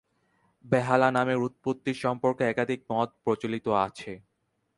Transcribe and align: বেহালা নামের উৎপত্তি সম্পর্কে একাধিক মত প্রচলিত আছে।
বেহালা 0.65 1.09
নামের 1.11 1.37
উৎপত্তি 1.47 1.91
সম্পর্কে 2.03 2.43
একাধিক 2.47 2.79
মত 2.91 3.09
প্রচলিত 3.23 3.65
আছে। 3.85 4.11